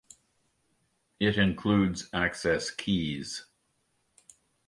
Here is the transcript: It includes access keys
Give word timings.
It 1.19 1.37
includes 1.37 2.09
access 2.11 2.71
keys 2.71 3.45